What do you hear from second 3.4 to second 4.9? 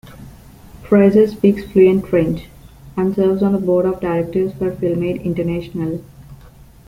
on the board of directors for